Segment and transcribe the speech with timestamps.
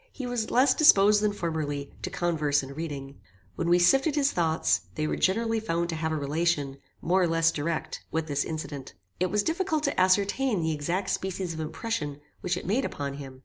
[0.11, 3.19] He was less disposed than formerly to converse and reading.
[3.55, 7.27] When we sifted his thoughts, they were generally found to have a relation, more or
[7.27, 8.95] less direct, with this incident.
[9.19, 13.39] It was difficult to ascertain the exact species of impression which it made upon him.